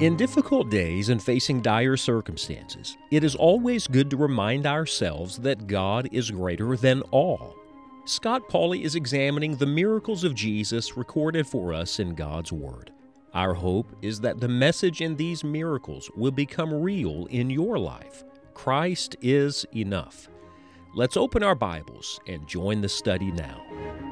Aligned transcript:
In 0.00 0.16
difficult 0.16 0.70
days 0.70 1.10
and 1.10 1.22
facing 1.22 1.60
dire 1.60 1.94
circumstances, 1.94 2.96
it 3.10 3.22
is 3.22 3.34
always 3.34 3.86
good 3.86 4.08
to 4.08 4.16
remind 4.16 4.64
ourselves 4.66 5.36
that 5.40 5.66
God 5.66 6.08
is 6.10 6.30
greater 6.30 6.74
than 6.74 7.02
all. 7.10 7.54
Scott 8.06 8.48
Pauley 8.48 8.82
is 8.82 8.94
examining 8.94 9.56
the 9.56 9.66
miracles 9.66 10.24
of 10.24 10.34
Jesus 10.34 10.96
recorded 10.96 11.46
for 11.46 11.74
us 11.74 11.98
in 11.98 12.14
God's 12.14 12.50
Word. 12.50 12.92
Our 13.34 13.52
hope 13.52 13.94
is 14.00 14.20
that 14.20 14.40
the 14.40 14.48
message 14.48 15.02
in 15.02 15.16
these 15.16 15.44
miracles 15.44 16.10
will 16.16 16.30
become 16.30 16.72
real 16.72 17.26
in 17.26 17.50
your 17.50 17.78
life. 17.78 18.24
Christ 18.54 19.16
is 19.20 19.66
enough. 19.76 20.30
Let's 20.94 21.18
open 21.18 21.42
our 21.42 21.54
Bibles 21.54 22.18
and 22.26 22.48
join 22.48 22.80
the 22.80 22.88
study 22.88 23.30
now. 23.32 24.09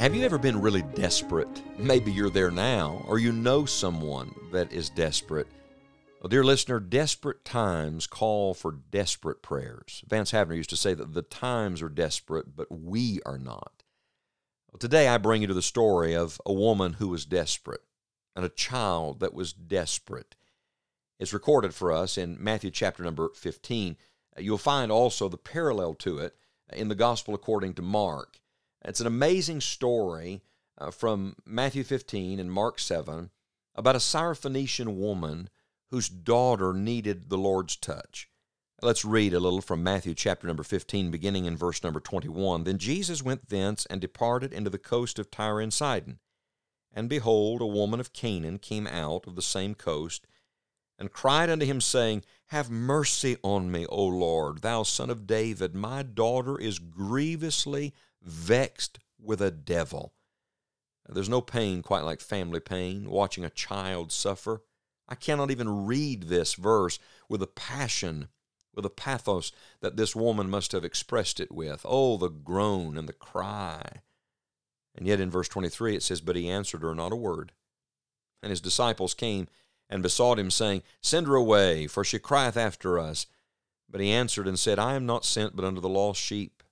Have 0.00 0.14
you 0.14 0.24
ever 0.24 0.38
been 0.38 0.62
really 0.62 0.80
desperate? 0.80 1.62
Maybe 1.76 2.10
you're 2.10 2.30
there 2.30 2.50
now, 2.50 3.04
or 3.06 3.18
you 3.18 3.32
know 3.32 3.66
someone 3.66 4.34
that 4.50 4.72
is 4.72 4.88
desperate. 4.88 5.46
Well, 6.22 6.30
dear 6.30 6.42
listener, 6.42 6.80
desperate 6.80 7.44
times 7.44 8.06
call 8.06 8.54
for 8.54 8.78
desperate 8.90 9.42
prayers. 9.42 10.02
Vance 10.08 10.32
Havner 10.32 10.56
used 10.56 10.70
to 10.70 10.76
say 10.78 10.94
that 10.94 11.12
the 11.12 11.20
times 11.20 11.82
are 11.82 11.90
desperate, 11.90 12.56
but 12.56 12.72
we 12.72 13.20
are 13.26 13.36
not. 13.36 13.82
Well, 14.72 14.78
today 14.78 15.06
I 15.06 15.18
bring 15.18 15.42
you 15.42 15.48
to 15.48 15.52
the 15.52 15.60
story 15.60 16.16
of 16.16 16.40
a 16.46 16.52
woman 16.54 16.94
who 16.94 17.08
was 17.08 17.26
desperate 17.26 17.82
and 18.34 18.42
a 18.42 18.48
child 18.48 19.20
that 19.20 19.34
was 19.34 19.52
desperate. 19.52 20.34
It's 21.18 21.34
recorded 21.34 21.74
for 21.74 21.92
us 21.92 22.16
in 22.16 22.42
Matthew 22.42 22.70
chapter 22.70 23.02
number 23.02 23.28
15. 23.34 23.98
You'll 24.38 24.56
find 24.56 24.90
also 24.90 25.28
the 25.28 25.36
parallel 25.36 25.92
to 25.96 26.16
it 26.20 26.36
in 26.72 26.88
the 26.88 26.94
Gospel 26.94 27.34
according 27.34 27.74
to 27.74 27.82
Mark. 27.82 28.40
It's 28.84 29.00
an 29.00 29.06
amazing 29.06 29.60
story 29.60 30.42
uh, 30.78 30.90
from 30.90 31.36
Matthew 31.44 31.84
15 31.84 32.40
and 32.40 32.50
Mark 32.50 32.78
7 32.78 33.30
about 33.74 33.96
a 33.96 33.98
Syrophoenician 33.98 34.96
woman 34.96 35.50
whose 35.90 36.08
daughter 36.08 36.72
needed 36.72 37.28
the 37.28 37.38
Lord's 37.38 37.76
touch. 37.76 38.28
Let's 38.82 39.04
read 39.04 39.34
a 39.34 39.40
little 39.40 39.60
from 39.60 39.82
Matthew 39.82 40.14
chapter 40.14 40.46
number 40.46 40.62
15, 40.62 41.10
beginning 41.10 41.44
in 41.44 41.56
verse 41.56 41.84
number 41.84 42.00
21. 42.00 42.64
Then 42.64 42.78
Jesus 42.78 43.22
went 43.22 43.50
thence 43.50 43.84
and 43.86 44.00
departed 44.00 44.54
into 44.54 44.70
the 44.70 44.78
coast 44.78 45.18
of 45.18 45.30
Tyre 45.30 45.60
and 45.60 45.72
Sidon. 45.72 46.18
And 46.92 47.08
behold, 47.08 47.60
a 47.60 47.66
woman 47.66 48.00
of 48.00 48.14
Canaan 48.14 48.58
came 48.58 48.86
out 48.86 49.26
of 49.26 49.36
the 49.36 49.42
same 49.42 49.74
coast, 49.74 50.26
and 51.00 51.10
cried 51.10 51.48
unto 51.48 51.64
him, 51.64 51.80
saying, 51.80 52.22
Have 52.48 52.70
mercy 52.70 53.38
on 53.42 53.72
me, 53.72 53.86
O 53.86 54.04
Lord, 54.04 54.60
thou 54.60 54.82
son 54.82 55.08
of 55.08 55.26
David. 55.26 55.74
My 55.74 56.02
daughter 56.02 56.60
is 56.60 56.78
grievously 56.78 57.94
vexed 58.22 58.98
with 59.18 59.40
a 59.40 59.50
devil. 59.50 60.12
There's 61.08 61.28
no 61.28 61.40
pain 61.40 61.82
quite 61.82 62.04
like 62.04 62.20
family 62.20 62.60
pain, 62.60 63.08
watching 63.08 63.44
a 63.44 63.50
child 63.50 64.12
suffer. 64.12 64.62
I 65.08 65.14
cannot 65.14 65.50
even 65.50 65.86
read 65.86 66.24
this 66.24 66.54
verse 66.54 66.98
with 67.28 67.42
a 67.42 67.48
passion, 67.48 68.28
with 68.74 68.84
a 68.84 68.90
pathos 68.90 69.50
that 69.80 69.96
this 69.96 70.14
woman 70.14 70.50
must 70.50 70.70
have 70.72 70.84
expressed 70.84 71.40
it 71.40 71.50
with. 71.50 71.80
Oh, 71.84 72.18
the 72.18 72.28
groan 72.28 72.98
and 72.98 73.08
the 73.08 73.14
cry. 73.14 74.02
And 74.94 75.06
yet 75.06 75.18
in 75.18 75.30
verse 75.30 75.48
23 75.48 75.96
it 75.96 76.02
says, 76.02 76.20
But 76.20 76.36
he 76.36 76.48
answered 76.48 76.82
her 76.82 76.94
not 76.94 77.12
a 77.12 77.16
word. 77.16 77.52
And 78.42 78.50
his 78.50 78.60
disciples 78.60 79.14
came 79.14 79.48
and 79.90 80.02
besought 80.02 80.38
him, 80.38 80.50
saying, 80.50 80.82
Send 81.02 81.26
her 81.26 81.34
away, 81.34 81.86
for 81.86 82.04
she 82.04 82.18
crieth 82.18 82.56
after 82.56 82.98
us. 82.98 83.26
But 83.90 84.00
he 84.00 84.12
answered 84.12 84.46
and 84.46 84.58
said, 84.58 84.78
I 84.78 84.94
am 84.94 85.04
not 85.04 85.24
sent 85.24 85.56
but 85.56 85.64
unto 85.64 85.80
the 85.80 85.88
lost 85.88 86.20
sheep 86.20 86.62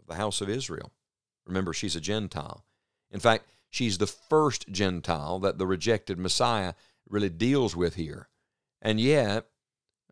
of 0.00 0.06
the 0.06 0.14
house 0.14 0.40
of 0.40 0.48
Israel. 0.48 0.90
Remember, 1.46 1.74
she's 1.74 1.94
a 1.94 2.00
Gentile. 2.00 2.64
In 3.10 3.20
fact, 3.20 3.44
she's 3.68 3.98
the 3.98 4.06
first 4.06 4.68
Gentile 4.68 5.38
that 5.40 5.58
the 5.58 5.66
rejected 5.66 6.18
Messiah 6.18 6.72
really 7.08 7.28
deals 7.28 7.76
with 7.76 7.96
here. 7.96 8.28
And 8.80 8.98
yet, 8.98 9.46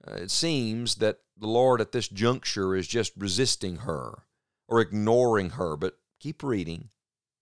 uh, 0.07 0.17
it 0.17 0.31
seems 0.31 0.97
that 0.97 1.21
the 1.37 1.47
Lord 1.49 1.81
at 1.81 1.93
this 1.93 2.09
juncture 2.09 2.77
is 2.77 2.87
just 2.87 3.13
resisting 3.17 3.77
her 3.79 4.25
or 4.69 4.81
ignoring 4.81 5.51
her. 5.51 5.77
But 5.77 5.99
keep 6.21 6.43
reading. 6.43 6.91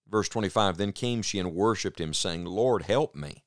Verse 0.09 0.29
25 0.29 0.77
Then 0.77 0.93
came 0.93 1.23
she 1.23 1.41
and 1.41 1.55
worshipped 1.55 2.01
him, 2.01 2.15
saying, 2.15 2.45
Lord, 2.45 2.83
help 2.83 3.17
me. 3.17 3.43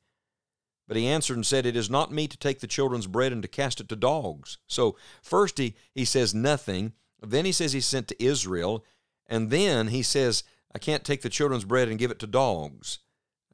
But 0.88 0.97
he 0.97 1.07
answered 1.07 1.35
and 1.35 1.45
said, 1.45 1.66
It 1.66 1.75
is 1.75 1.89
not 1.89 2.11
me 2.11 2.27
to 2.27 2.38
take 2.38 2.59
the 2.59 2.67
children's 2.67 3.07
bread 3.07 3.31
and 3.31 3.41
to 3.41 3.47
cast 3.47 3.79
it 3.79 3.88
to 3.89 3.95
dogs. 3.95 4.57
So 4.67 4.97
first 5.21 5.57
he, 5.57 5.75
he 5.94 6.05
says 6.05 6.35
nothing. 6.35 6.94
Then 7.21 7.45
he 7.45 7.51
says 7.51 7.73
he's 7.73 7.85
sent 7.85 8.07
to 8.09 8.23
Israel. 8.23 8.83
And 9.27 9.49
then 9.49 9.88
he 9.88 10.03
says, 10.03 10.43
I 10.75 10.79
can't 10.79 11.05
take 11.05 11.22
the 11.22 11.29
children's 11.29 11.66
bread 11.66 11.88
and 11.88 11.99
give 11.99 12.11
it 12.11 12.19
to 12.19 12.27
dogs. 12.27 12.99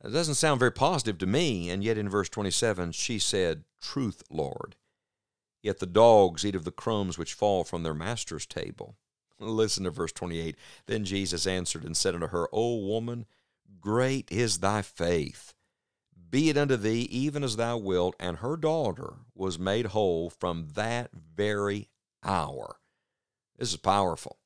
It 0.04 0.12
doesn't 0.12 0.36
sound 0.36 0.60
very 0.60 0.72
positive 0.72 1.18
to 1.20 1.28
me. 1.28 1.70
And 1.70 1.84
yet 1.84 1.98
in 1.98 2.10
verse 2.10 2.30
27, 2.30 2.94
she 2.94 3.20
said, 3.20 3.64
Truth, 3.82 4.24
Lord. 4.32 4.76
Yet 5.62 5.80
the 5.80 5.86
dogs 5.86 6.46
eat 6.46 6.56
of 6.56 6.64
the 6.64 6.72
crumbs 6.72 7.18
which 7.18 7.34
fall 7.34 7.64
from 7.64 7.84
their 7.84 7.94
master's 7.94 8.46
table. 8.46 8.96
Listen 9.40 9.84
to 9.84 9.92
verse 9.92 10.14
28. 10.14 10.56
Then 10.88 11.06
Jesus 11.06 11.46
answered 11.46 11.84
and 11.84 11.96
said 11.96 12.16
unto 12.16 12.28
her, 12.28 12.48
O 12.52 12.78
woman, 12.78 13.26
great 13.82 14.32
is 14.32 14.60
thy 14.60 14.82
faith. 14.82 15.54
Be 16.30 16.50
it 16.50 16.58
unto 16.58 16.76
thee 16.76 17.08
even 17.12 17.44
as 17.44 17.56
thou 17.56 17.78
wilt. 17.78 18.16
And 18.20 18.38
her 18.38 18.56
daughter 18.56 19.16
was 19.34 19.58
made 19.58 19.88
whole 19.88 20.30
from 20.30 20.70
that 20.76 21.12
very 21.14 21.90
hour. 22.24 22.78
This 23.58 23.72
is 23.72 23.78
powerful. 23.78 24.38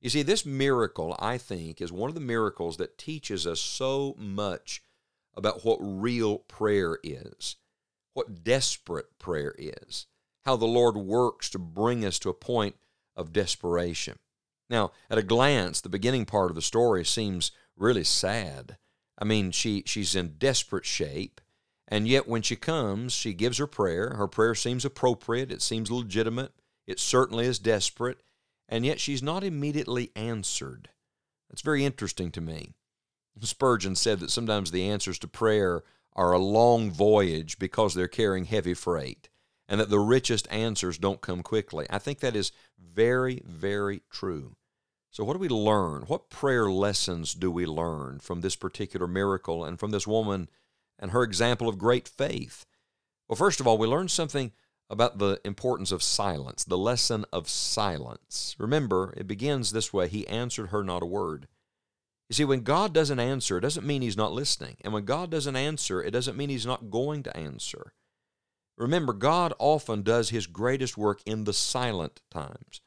You 0.00 0.10
see, 0.10 0.22
this 0.22 0.44
miracle, 0.44 1.16
I 1.20 1.38
think, 1.38 1.80
is 1.80 1.92
one 1.92 2.08
of 2.08 2.14
the 2.14 2.20
miracles 2.20 2.76
that 2.78 2.98
teaches 2.98 3.46
us 3.46 3.60
so 3.60 4.16
much 4.18 4.82
about 5.34 5.64
what 5.64 5.78
real 5.80 6.38
prayer 6.38 6.98
is, 7.04 7.56
what 8.12 8.42
desperate 8.42 9.18
prayer 9.18 9.54
is, 9.56 10.06
how 10.44 10.56
the 10.56 10.66
Lord 10.66 10.96
works 10.96 11.48
to 11.50 11.58
bring 11.58 12.04
us 12.04 12.18
to 12.18 12.30
a 12.30 12.34
point 12.34 12.74
of 13.14 13.32
desperation. 13.32 14.18
Now, 14.68 14.90
at 15.08 15.18
a 15.18 15.22
glance, 15.22 15.80
the 15.80 15.88
beginning 15.88 16.24
part 16.24 16.50
of 16.50 16.56
the 16.56 16.62
story 16.62 17.04
seems 17.04 17.52
really 17.76 18.04
sad. 18.04 18.78
I 19.18 19.24
mean, 19.24 19.50
she, 19.50 19.82
she's 19.86 20.16
in 20.16 20.36
desperate 20.38 20.86
shape, 20.86 21.40
and 21.88 22.08
yet 22.08 22.26
when 22.26 22.42
she 22.42 22.56
comes, 22.56 23.12
she 23.12 23.34
gives 23.34 23.58
her 23.58 23.66
prayer. 23.66 24.14
Her 24.16 24.28
prayer 24.28 24.54
seems 24.54 24.84
appropriate, 24.84 25.52
it 25.52 25.62
seems 25.62 25.90
legitimate, 25.90 26.52
it 26.86 26.98
certainly 26.98 27.46
is 27.46 27.58
desperate 27.58 28.22
and 28.72 28.86
yet 28.86 28.98
she's 28.98 29.22
not 29.22 29.44
immediately 29.44 30.10
answered. 30.16 30.88
That's 31.50 31.60
very 31.60 31.84
interesting 31.84 32.30
to 32.32 32.40
me. 32.40 32.72
Spurgeon 33.42 33.94
said 33.96 34.18
that 34.20 34.30
sometimes 34.30 34.70
the 34.70 34.88
answers 34.88 35.18
to 35.18 35.28
prayer 35.28 35.82
are 36.14 36.32
a 36.32 36.38
long 36.38 36.90
voyage 36.90 37.58
because 37.58 37.92
they're 37.92 38.08
carrying 38.08 38.46
heavy 38.46 38.72
freight, 38.72 39.28
and 39.68 39.78
that 39.78 39.90
the 39.90 39.98
richest 39.98 40.50
answers 40.50 40.96
don't 40.96 41.20
come 41.20 41.42
quickly. 41.42 41.86
I 41.90 41.98
think 41.98 42.20
that 42.20 42.34
is 42.34 42.50
very, 42.78 43.42
very 43.44 44.00
true. 44.10 44.56
So, 45.12 45.24
what 45.24 45.34
do 45.34 45.38
we 45.38 45.48
learn? 45.48 46.04
What 46.06 46.30
prayer 46.30 46.70
lessons 46.70 47.34
do 47.34 47.50
we 47.50 47.66
learn 47.66 48.18
from 48.20 48.40
this 48.40 48.56
particular 48.56 49.06
miracle 49.06 49.62
and 49.62 49.78
from 49.78 49.90
this 49.90 50.06
woman 50.06 50.48
and 50.98 51.10
her 51.10 51.22
example 51.22 51.68
of 51.68 51.76
great 51.76 52.08
faith? 52.08 52.64
Well, 53.28 53.36
first 53.36 53.60
of 53.60 53.66
all, 53.66 53.76
we 53.76 53.86
learn 53.86 54.08
something 54.08 54.52
about 54.88 55.18
the 55.18 55.38
importance 55.44 55.92
of 55.92 56.02
silence, 56.02 56.64
the 56.64 56.78
lesson 56.78 57.26
of 57.30 57.50
silence. 57.50 58.56
Remember, 58.58 59.12
it 59.14 59.26
begins 59.26 59.72
this 59.72 59.92
way 59.92 60.08
He 60.08 60.26
answered 60.28 60.68
her 60.70 60.82
not 60.82 61.02
a 61.02 61.06
word. 61.06 61.46
You 62.30 62.34
see, 62.34 62.46
when 62.46 62.62
God 62.62 62.94
doesn't 62.94 63.20
answer, 63.20 63.58
it 63.58 63.62
doesn't 63.62 63.86
mean 63.86 64.00
He's 64.00 64.16
not 64.16 64.32
listening. 64.32 64.78
And 64.80 64.94
when 64.94 65.04
God 65.04 65.30
doesn't 65.30 65.56
answer, 65.56 66.02
it 66.02 66.12
doesn't 66.12 66.38
mean 66.38 66.48
He's 66.48 66.64
not 66.64 66.90
going 66.90 67.22
to 67.24 67.36
answer. 67.36 67.92
Remember, 68.78 69.12
God 69.12 69.52
often 69.58 70.00
does 70.00 70.30
His 70.30 70.46
greatest 70.46 70.96
work 70.96 71.20
in 71.26 71.44
the 71.44 71.52
silent 71.52 72.22
times. 72.30 72.80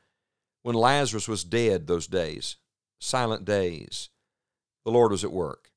When 0.66 0.76
Lazarus 0.76 1.28
was 1.28 1.44
dead 1.44 1.86
those 1.86 2.08
days, 2.08 2.58
silent 3.00 3.46
days, 3.46 4.10
the 4.84 4.90
Lord 4.90 5.12
was 5.12 5.24
at 5.24 5.32
work. 5.32 5.70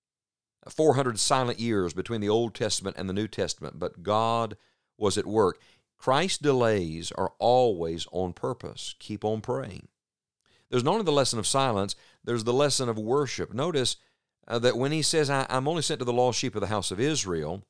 400 0.67 1.19
silent 1.19 1.61
years 1.61 1.93
between 1.93 2.23
the 2.23 2.31
Old 2.31 2.55
Testament 2.55 2.97
and 2.99 3.07
the 3.07 3.13
New 3.13 3.29
Testament, 3.29 3.79
but 3.79 4.03
God 4.03 4.57
was 4.97 5.19
at 5.19 5.27
work. 5.27 5.59
Christ's 5.99 6.39
delays 6.39 7.13
are 7.13 7.35
always 7.39 8.07
on 8.13 8.33
purpose. 8.33 8.95
Keep 8.99 9.27
on 9.27 9.43
praying. 9.43 9.89
There's 10.71 10.85
not 10.85 10.93
only 10.93 11.05
the 11.05 11.13
lesson 11.13 11.39
of 11.39 11.47
silence, 11.47 11.95
there's 12.25 12.45
the 12.45 12.55
lesson 12.55 12.89
of 12.89 12.99
worship. 12.99 13.53
Notice 13.53 13.97
uh, 14.47 14.59
that 14.61 14.79
when 14.79 14.93
he 14.93 15.03
says, 15.03 15.29
I'm 15.29 15.69
only 15.69 15.83
sent 15.83 15.99
to 15.99 16.07
the 16.07 16.15
lost 16.15 16.39
sheep 16.39 16.55
of 16.55 16.63
the 16.63 16.69
house 16.69 16.91
of 16.91 16.99
Israel, 16.99 17.63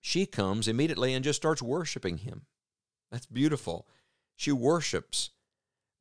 she 0.00 0.26
comes 0.26 0.66
immediately 0.66 1.14
and 1.14 1.22
just 1.22 1.36
starts 1.36 1.62
worshiping 1.62 2.18
him. 2.18 2.46
That's 3.12 3.26
beautiful. 3.26 3.86
She 4.34 4.50
worships. 4.50 5.30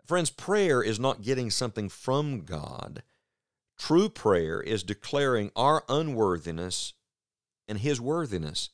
Friends, 0.05 0.29
prayer 0.29 0.83
is 0.83 0.99
not 0.99 1.21
getting 1.21 1.49
something 1.49 1.89
from 1.89 2.41
God. 2.41 3.03
True 3.77 4.09
prayer 4.09 4.61
is 4.61 4.83
declaring 4.83 5.51
our 5.55 5.83
unworthiness 5.87 6.93
and 7.67 7.79
his 7.79 8.01
worthiness. 8.01 8.69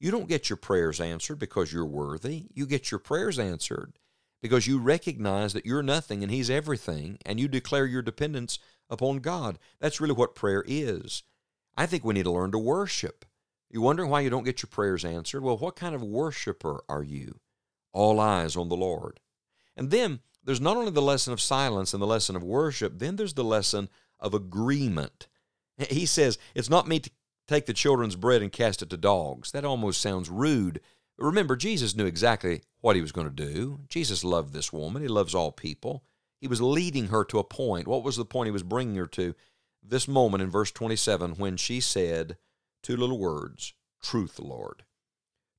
You 0.00 0.10
don't 0.10 0.28
get 0.28 0.48
your 0.48 0.56
prayers 0.56 1.00
answered 1.00 1.38
because 1.38 1.72
you're 1.72 1.84
worthy. 1.84 2.46
You 2.54 2.66
get 2.66 2.90
your 2.90 3.00
prayers 3.00 3.38
answered 3.38 3.98
because 4.40 4.66
you 4.66 4.78
recognize 4.78 5.52
that 5.52 5.66
you're 5.66 5.82
nothing 5.82 6.22
and 6.22 6.30
He's 6.30 6.50
everything, 6.50 7.18
and 7.26 7.40
you 7.40 7.48
declare 7.48 7.86
your 7.86 8.02
dependence 8.02 8.58
upon 8.88 9.18
God. 9.18 9.58
That's 9.80 10.00
really 10.00 10.14
what 10.14 10.34
prayer 10.34 10.64
is. 10.66 11.22
I 11.76 11.86
think 11.86 12.04
we 12.04 12.14
need 12.14 12.24
to 12.24 12.30
learn 12.30 12.52
to 12.52 12.58
worship. 12.58 13.24
You're 13.70 13.82
wondering 13.82 14.10
why 14.10 14.20
you 14.20 14.30
don't 14.30 14.44
get 14.44 14.62
your 14.62 14.70
prayers 14.70 15.04
answered? 15.04 15.42
Well, 15.42 15.58
what 15.58 15.76
kind 15.76 15.94
of 15.94 16.02
worshiper 16.02 16.82
are 16.88 17.02
you? 17.02 17.40
All 17.92 18.20
eyes 18.20 18.56
on 18.56 18.68
the 18.68 18.76
Lord. 18.76 19.20
And 19.76 19.90
then 19.90 20.20
there's 20.48 20.62
not 20.62 20.78
only 20.78 20.90
the 20.90 21.02
lesson 21.02 21.34
of 21.34 21.42
silence 21.42 21.92
and 21.92 22.02
the 22.02 22.06
lesson 22.06 22.34
of 22.34 22.42
worship, 22.42 22.98
then 22.98 23.16
there's 23.16 23.34
the 23.34 23.44
lesson 23.44 23.90
of 24.18 24.32
agreement. 24.32 25.28
He 25.90 26.06
says, 26.06 26.38
It's 26.54 26.70
not 26.70 26.88
me 26.88 27.00
to 27.00 27.10
take 27.46 27.66
the 27.66 27.74
children's 27.74 28.16
bread 28.16 28.40
and 28.40 28.50
cast 28.50 28.80
it 28.80 28.88
to 28.88 28.96
dogs. 28.96 29.52
That 29.52 29.66
almost 29.66 30.00
sounds 30.00 30.30
rude. 30.30 30.80
Remember, 31.18 31.54
Jesus 31.54 31.94
knew 31.94 32.06
exactly 32.06 32.62
what 32.80 32.96
he 32.96 33.02
was 33.02 33.12
going 33.12 33.28
to 33.28 33.52
do. 33.52 33.80
Jesus 33.90 34.24
loved 34.24 34.54
this 34.54 34.72
woman, 34.72 35.02
he 35.02 35.08
loves 35.08 35.34
all 35.34 35.52
people. 35.52 36.02
He 36.40 36.48
was 36.48 36.62
leading 36.62 37.08
her 37.08 37.26
to 37.26 37.38
a 37.38 37.44
point. 37.44 37.86
What 37.86 38.02
was 38.02 38.16
the 38.16 38.24
point 38.24 38.46
he 38.46 38.52
was 38.52 38.62
bringing 38.62 38.96
her 38.96 39.06
to? 39.08 39.34
This 39.82 40.08
moment 40.08 40.42
in 40.42 40.48
verse 40.48 40.72
27 40.72 41.32
when 41.32 41.58
she 41.58 41.78
said 41.78 42.38
two 42.82 42.96
little 42.96 43.18
words, 43.18 43.74
Truth, 44.02 44.38
Lord. 44.38 44.84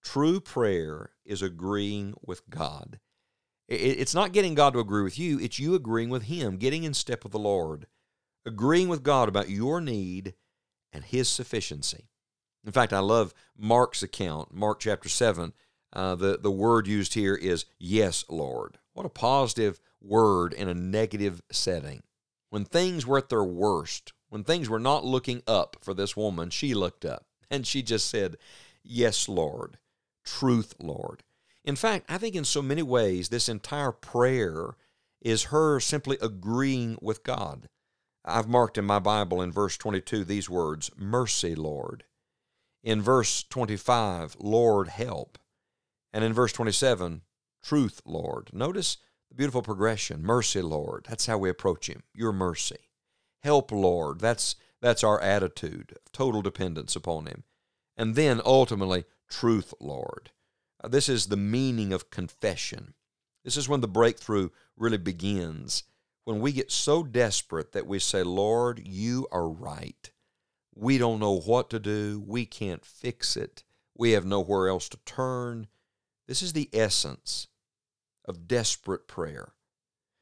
True 0.01 0.39
prayer 0.39 1.11
is 1.25 1.43
agreeing 1.43 2.15
with 2.25 2.49
God. 2.49 2.99
It's 3.69 4.15
not 4.15 4.33
getting 4.33 4.55
God 4.55 4.73
to 4.73 4.79
agree 4.79 5.03
with 5.03 5.19
you, 5.19 5.39
it's 5.39 5.59
you 5.59 5.75
agreeing 5.75 6.09
with 6.09 6.23
Him, 6.23 6.57
getting 6.57 6.83
in 6.83 6.95
step 6.95 7.23
with 7.23 7.31
the 7.31 7.39
Lord, 7.39 7.85
agreeing 8.45 8.89
with 8.89 9.03
God 9.03 9.29
about 9.29 9.49
your 9.49 9.79
need 9.79 10.33
and 10.91 11.03
His 11.03 11.29
sufficiency. 11.29 12.09
In 12.65 12.71
fact, 12.71 12.93
I 12.93 12.99
love 12.99 13.33
Mark's 13.55 14.01
account, 14.01 14.53
Mark 14.53 14.79
chapter 14.79 15.07
7. 15.07 15.53
Uh, 15.93 16.15
the, 16.15 16.39
the 16.41 16.51
word 16.51 16.87
used 16.87 17.13
here 17.13 17.35
is, 17.35 17.65
Yes, 17.77 18.25
Lord. 18.27 18.79
What 18.93 19.05
a 19.05 19.09
positive 19.09 19.79
word 20.01 20.53
in 20.53 20.67
a 20.67 20.73
negative 20.73 21.41
setting. 21.51 22.03
When 22.49 22.65
things 22.65 23.05
were 23.05 23.19
at 23.19 23.29
their 23.29 23.43
worst, 23.43 24.13
when 24.29 24.43
things 24.43 24.67
were 24.67 24.79
not 24.79 25.05
looking 25.05 25.43
up 25.47 25.77
for 25.81 25.93
this 25.93 26.17
woman, 26.17 26.49
she 26.49 26.73
looked 26.73 27.05
up 27.05 27.25
and 27.49 27.65
she 27.65 27.81
just 27.81 28.09
said, 28.09 28.37
Yes, 28.83 29.29
Lord. 29.29 29.77
Truth, 30.23 30.75
Lord. 30.79 31.23
In 31.69 31.75
fact, 31.75 32.09
I 32.09 32.17
think 32.17 32.33
in 32.33 32.45
so 32.45 32.63
many 32.63 32.81
ways, 32.81 33.29
this 33.29 33.47
entire 33.47 33.91
prayer 33.91 34.75
is 35.21 35.53
her 35.53 35.79
simply 35.79 36.17
agreeing 36.19 36.97
with 36.99 37.23
God. 37.23 37.69
I've 38.25 38.47
marked 38.47 38.79
in 38.79 38.85
my 38.85 38.97
Bible 38.97 39.39
in 39.39 39.51
verse 39.51 39.77
22 39.77 40.23
these 40.23 40.49
words 40.49 40.89
Mercy, 40.97 41.53
Lord. 41.53 42.05
In 42.83 43.03
verse 43.03 43.43
25, 43.43 44.37
Lord, 44.39 44.87
help. 44.87 45.37
And 46.11 46.23
in 46.23 46.33
verse 46.33 46.51
27, 46.53 47.21
Truth, 47.63 48.01
Lord. 48.03 48.49
Notice 48.51 48.97
the 49.29 49.35
beautiful 49.35 49.61
progression. 49.61 50.23
Mercy, 50.23 50.63
Lord. 50.63 51.05
That's 51.07 51.27
how 51.27 51.37
we 51.37 51.51
approach 51.51 51.87
Him. 51.87 52.01
Your 52.15 52.33
mercy. 52.33 52.89
Help, 53.43 53.71
Lord. 53.71 54.21
That's, 54.21 54.55
that's 54.81 55.03
our 55.03 55.21
attitude 55.21 55.91
of 55.91 56.11
total 56.11 56.41
dependence 56.41 56.95
upon 56.95 57.27
Him. 57.27 57.43
And 57.95 58.15
then 58.15 58.41
ultimately, 58.43 59.05
Truth, 59.29 59.75
Lord. 59.79 60.31
Uh, 60.81 60.87
this 60.87 61.09
is 61.09 61.27
the 61.27 61.37
meaning 61.37 61.93
of 61.93 62.09
confession. 62.09 62.93
This 63.43 63.57
is 63.57 63.67
when 63.69 63.81
the 63.81 63.87
breakthrough 63.87 64.49
really 64.77 64.97
begins. 64.97 65.83
When 66.25 66.39
we 66.39 66.51
get 66.51 66.71
so 66.71 67.03
desperate 67.03 67.71
that 67.71 67.87
we 67.87 67.99
say, 67.99 68.23
Lord, 68.23 68.81
you 68.85 69.27
are 69.31 69.49
right. 69.49 70.11
We 70.75 70.97
don't 70.97 71.19
know 71.19 71.39
what 71.39 71.69
to 71.71 71.79
do. 71.79 72.23
We 72.25 72.45
can't 72.45 72.85
fix 72.85 73.35
it. 73.35 73.63
We 73.97 74.11
have 74.11 74.25
nowhere 74.25 74.67
else 74.67 74.87
to 74.89 74.99
turn. 75.05 75.67
This 76.27 76.41
is 76.41 76.53
the 76.53 76.69
essence 76.71 77.47
of 78.25 78.47
desperate 78.47 79.07
prayer. 79.07 79.53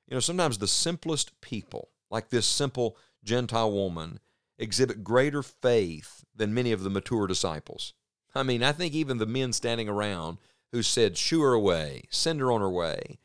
You 0.08 0.16
know, 0.16 0.22
sometimes 0.22 0.58
the 0.58 0.68
simplest 0.68 1.40
people, 1.42 1.90
like 2.10 2.30
this 2.30 2.48
simple 2.48 2.98
Gentile 3.24 3.72
woman, 3.72 4.20
exhibit 4.58 5.04
greater 5.04 5.44
faith 5.44 6.24
than 6.34 6.54
many 6.54 6.72
of 6.72 6.84
the 6.84 6.90
mature 6.90 7.28
disciples. 7.28 7.94
I 8.38 8.44
mean, 8.44 8.64
I 8.64 8.72
think 8.72 8.94
even 8.94 9.18
the 9.18 9.26
men 9.26 9.54
standing 9.54 9.90
around 9.90 10.38
who 10.72 10.84
said, 10.84 11.18
Shoo 11.18 11.42
her 11.42 11.54
away, 11.54 12.04
send 12.10 12.40
her 12.40 12.52
on 12.52 12.62
her 12.62 12.70
way, 12.70 13.20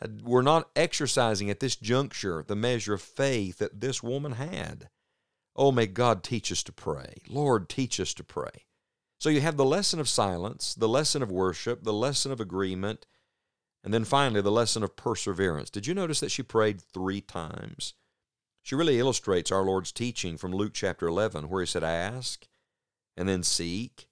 uh, 0.00 0.08
were 0.22 0.42
not 0.42 0.70
exercising 0.74 1.50
at 1.50 1.60
this 1.60 1.76
juncture 1.76 2.44
the 2.46 2.56
measure 2.56 2.94
of 2.94 3.02
faith 3.02 3.58
that 3.58 3.80
this 3.80 4.02
woman 4.02 4.32
had. 4.32 4.88
Oh, 5.54 5.72
may 5.72 5.86
God 5.86 6.22
teach 6.22 6.52
us 6.52 6.62
to 6.64 6.72
pray. 6.72 7.14
Lord, 7.28 7.68
teach 7.68 7.98
us 7.98 8.12
to 8.14 8.24
pray. 8.24 8.66
So 9.18 9.30
you 9.30 9.40
have 9.40 9.56
the 9.56 9.64
lesson 9.64 9.98
of 9.98 10.08
silence, 10.08 10.74
the 10.74 10.88
lesson 10.88 11.22
of 11.22 11.30
worship, 11.30 11.82
the 11.82 11.92
lesson 11.92 12.30
of 12.30 12.40
agreement, 12.40 13.06
and 13.82 13.94
then 13.94 14.04
finally 14.04 14.42
the 14.42 14.50
lesson 14.50 14.82
of 14.82 14.96
perseverance. 14.96 15.70
Did 15.70 15.86
you 15.86 15.94
notice 15.94 16.20
that 16.20 16.30
she 16.30 16.42
prayed 16.42 16.80
three 16.80 17.20
times? 17.20 17.94
She 18.62 18.74
really 18.74 18.98
illustrates 18.98 19.50
our 19.50 19.62
Lord's 19.62 19.92
teaching 19.92 20.36
from 20.36 20.52
Luke 20.52 20.74
chapter 20.74 21.06
11, 21.06 21.48
where 21.48 21.62
he 21.62 21.66
said, 21.66 21.84
Ask, 21.84 22.46
and 23.16 23.28
then 23.28 23.42
seek, 23.42 24.08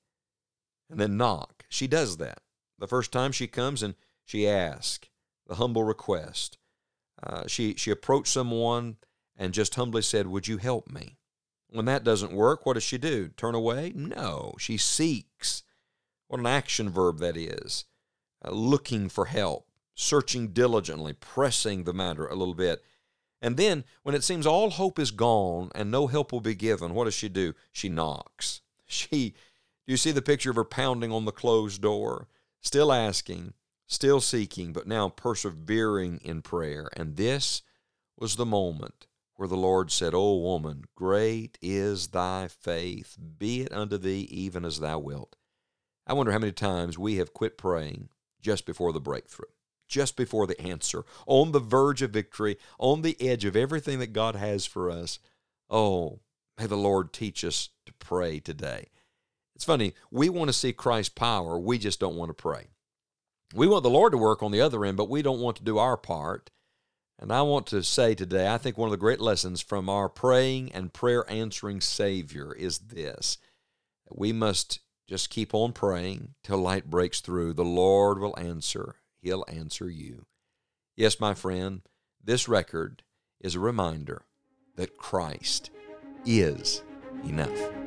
and 0.94 1.00
then 1.00 1.17
knock. 1.17 1.64
She 1.69 1.88
does 1.88 2.19
that. 2.19 2.38
The 2.79 2.87
first 2.87 3.11
time 3.11 3.32
she 3.32 3.49
comes 3.49 3.82
and 3.82 3.96
she 4.25 4.49
asks, 4.49 5.08
the 5.49 5.56
humble 5.56 5.82
request. 5.82 6.56
Uh, 7.20 7.49
she, 7.49 7.75
she 7.75 7.91
approached 7.91 8.32
someone 8.32 8.96
and 9.37 9.52
just 9.52 9.75
humbly 9.75 10.02
said, 10.02 10.29
Would 10.29 10.46
you 10.46 10.58
help 10.58 10.88
me? 10.88 11.17
When 11.69 11.87
that 11.87 12.05
doesn't 12.05 12.32
work, 12.32 12.64
what 12.64 12.75
does 12.75 12.85
she 12.85 12.96
do? 12.96 13.29
Turn 13.37 13.56
away? 13.56 13.93
No, 13.96 14.55
she 14.58 14.76
seeks. 14.76 15.64
What 16.29 16.38
an 16.38 16.46
action 16.46 16.88
verb 16.88 17.19
that 17.19 17.37
is. 17.37 17.87
Uh, 18.44 18.52
looking 18.52 19.08
for 19.08 19.25
help, 19.25 19.69
searching 19.94 20.49
diligently, 20.49 21.12
pressing 21.12 21.82
the 21.82 21.93
matter 21.93 22.26
a 22.29 22.37
little 22.37 22.55
bit. 22.55 22.85
And 23.43 23.56
then, 23.56 23.85
when 24.05 24.14
it 24.14 24.23
seems 24.23 24.46
all 24.46 24.70
hope 24.70 25.00
is 25.00 25.11
gone 25.11 25.73
and 25.75 25.91
no 25.91 26.06
help 26.06 26.31
will 26.31 26.41
be 26.41 26.55
given, 26.55 26.94
what 26.94 27.05
does 27.06 27.14
she 27.14 27.29
do? 27.29 27.55
She 27.73 27.88
knocks. 27.88 28.61
She, 28.87 29.35
do 29.86 29.92
you 29.92 29.96
see 29.96 30.12
the 30.12 30.22
picture 30.22 30.50
of 30.50 30.56
her 30.56 30.64
pounding 30.64 31.12
on 31.12 31.25
the 31.25 31.32
closed 31.32 31.82
door, 31.82 32.28
still 32.60 32.92
asking, 32.92 33.52
still 33.86 34.20
seeking, 34.20 34.72
but 34.72 34.86
now 34.86 35.08
persevering 35.10 36.20
in 36.25 36.40
prayer? 36.40 36.88
And 36.96 37.16
this 37.16 37.62
was 38.16 38.36
the 38.36 38.46
moment 38.46 39.06
where 39.36 39.48
the 39.48 39.56
Lord 39.56 39.90
said, 39.90 40.14
O 40.14 40.36
woman, 40.38 40.84
great 40.94 41.58
is 41.60 42.08
thy 42.08 42.48
faith, 42.48 43.19
be 43.38 43.62
it 43.62 43.72
unto 43.72 43.98
thee 43.98 44.28
even 44.31 44.64
as 44.64 44.81
thou 44.81 44.98
wilt. 44.98 45.36
I 46.06 46.12
wonder 46.12 46.32
how 46.32 46.38
many 46.38 46.52
times 46.52 46.98
we 46.98 47.16
have 47.16 47.34
quit 47.34 47.58
praying 47.58 48.08
just 48.40 48.66
before 48.66 48.92
the 48.92 49.00
breakthrough, 49.00 49.46
just 49.88 50.17
before 50.17 50.46
the 50.46 50.60
answer, 50.60 51.05
on 51.26 51.53
the 51.53 51.60
verge 51.60 52.03
of 52.03 52.10
victory, 52.10 52.56
on 52.79 53.03
the 53.03 53.20
edge 53.20 53.44
of 53.44 53.56
everything 53.56 53.98
that 53.98 54.12
God 54.12 54.36
has 54.36 54.64
for 54.67 54.91
us. 54.91 55.19
Oh, 55.69 56.20
may 56.58 56.67
the 56.67 56.76
Lord 56.76 57.12
teach 57.12 57.44
us 57.44 57.70
to 57.86 57.93
pray 57.94 58.38
today. 58.38 58.88
It's 59.55 59.65
funny, 59.65 59.94
we 60.11 60.29
want 60.29 60.49
to 60.49 60.53
see 60.53 60.73
Christ's 60.73 61.15
power, 61.15 61.58
we 61.58 61.79
just 61.79 62.01
don't 62.01 62.17
want 62.17 62.31
to 62.31 62.34
pray. 62.34 62.69
We 63.55 63.69
want 63.69 63.84
the 63.84 63.91
Lord 63.91 64.13
to 64.13 64.19
work 64.19 64.43
on 64.43 64.51
the 64.51 64.61
other 64.61 64.84
end, 64.84 64.96
but 64.96 65.08
we 65.08 65.23
don't 65.23 65.41
want 65.41 65.56
to 65.58 65.65
do 65.65 65.79
our 65.79 65.96
part. 65.96 66.51
And 67.19 67.32
I 67.32 67.43
want 67.43 67.67
to 67.69 67.82
say 67.84 68.15
today, 68.15 68.49
I 68.49 68.58
think 68.58 68.77
one 68.77 68.89
of 68.89 68.91
the 68.91 68.96
great 68.96 69.20
lessons 69.20 69.61
from 69.61 69.89
our 69.89 70.08
praying 70.08 70.73
and 70.73 70.93
prayer 70.93 71.25
answering 71.31 71.81
Savior 71.81 72.53
is 72.53 72.79
this 72.79 73.39
we 74.11 74.32
must 74.32 74.81
just 75.08 75.31
keep 75.31 75.55
on 75.55 75.73
praying 75.73 76.34
till 76.43 76.58
light 76.58 76.91
breaks 76.91 77.20
through. 77.20 77.53
The 77.53 77.65
Lord 77.65 78.19
will 78.19 78.39
answer, 78.39 78.96
He'll 79.20 79.44
answer 79.49 79.89
you. 79.89 80.27
Yes, 80.96 81.20
my 81.20 81.34
friend, 81.34 81.82
this 82.23 82.49
record 82.49 83.03
is 83.41 83.55
a 83.55 83.61
reminder 83.61 84.23
that 84.77 84.96
Christ 84.96 85.70
is 86.25 86.82
enough. 87.25 87.83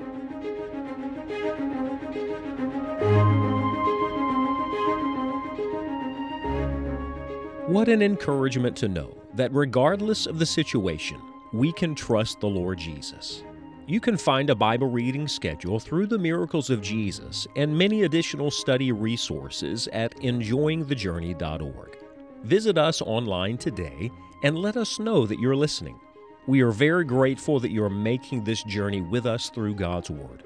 What 7.68 7.90
an 7.90 8.02
encouragement 8.02 8.76
to 8.78 8.88
know 8.88 9.18
that 9.34 9.54
regardless 9.54 10.26
of 10.26 10.40
the 10.40 10.46
situation, 10.46 11.22
we 11.54 11.72
can 11.72 11.96
trust 11.96 12.40
the 12.40 12.48
Lord 12.48 12.78
Jesus. 12.78 13.44
You 13.88 14.00
can 14.00 14.18
find 14.18 14.50
a 14.50 14.56
Bible 14.56 14.90
reading 14.90 15.28
schedule 15.28 15.80
through 15.80 16.08
the 16.08 16.18
miracles 16.18 16.70
of 16.70 16.82
Jesus 16.82 17.48
and 17.56 17.78
many 17.78 18.04
additional 18.04 18.52
study 18.52 18.92
resources 18.92 19.88
at 19.94 20.16
enjoyingthejourney.org. 20.18 21.98
Visit 22.44 22.78
us 22.78 23.02
online 23.02 23.58
today 23.58 24.12
and 24.44 24.58
let 24.58 24.76
us 24.76 25.00
know 25.00 25.26
that 25.26 25.40
you're 25.40 25.56
listening. 25.56 26.00
We 26.48 26.62
are 26.62 26.72
very 26.72 27.06
grateful 27.06 27.60
that 27.60 27.72
you're 27.72 27.90
making 27.90 28.44
this 28.44 28.64
journey 28.64 29.02
with 29.02 29.26
us 29.26 29.50
through 29.50 29.76
God's 29.76 30.10
Word. 30.10 30.44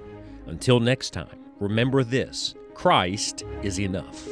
Until 0.48 0.80
next 0.80 1.12
time, 1.12 1.40
remember 1.60 2.04
this 2.04 2.56
Christ 2.74 3.44
is 3.64 3.80
enough. 3.80 4.28